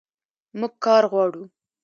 موږ 0.59 0.73
کار 0.83 1.03
غواړو 1.11 1.43